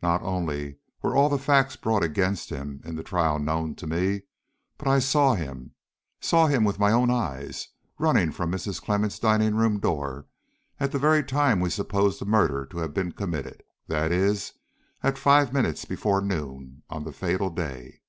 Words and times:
Not 0.00 0.22
only 0.22 0.76
were 1.02 1.16
all 1.16 1.28
the 1.28 1.36
facts 1.36 1.74
brought 1.74 2.04
against 2.04 2.48
him 2.50 2.80
in 2.84 2.94
the 2.94 3.02
trial 3.02 3.40
known 3.40 3.74
to 3.74 3.88
me, 3.88 4.22
but 4.78 4.86
I 4.86 5.00
saw 5.00 5.34
him 5.34 5.74
saw 6.20 6.46
him 6.46 6.62
with 6.62 6.78
my 6.78 6.92
own 6.92 7.10
eyes, 7.10 7.70
running 7.98 8.30
from 8.30 8.52
Mrs. 8.52 8.80
Clemmens' 8.80 9.18
dining 9.18 9.56
room 9.56 9.80
door 9.80 10.26
at 10.78 10.92
the 10.92 10.98
very 11.00 11.24
time 11.24 11.58
we 11.58 11.70
suppose 11.70 12.20
the 12.20 12.24
murder 12.24 12.64
to 12.66 12.78
have 12.78 12.94
been 12.94 13.10
committed; 13.10 13.64
that 13.88 14.12
is, 14.12 14.52
at 15.02 15.18
five 15.18 15.52
minutes 15.52 15.84
before 15.84 16.20
noon 16.20 16.84
on 16.88 17.02
the 17.02 17.10
fatal 17.10 17.50
day." 17.50 18.02